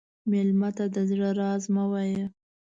مېلمه 0.29 0.69
ته 0.77 0.85
د 0.95 0.97
زړه 1.09 1.29
راز 1.39 1.63
مه 1.75 1.83
وایه. 1.91 2.25